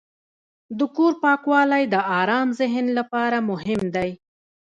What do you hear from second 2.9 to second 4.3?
لپاره مهم دی.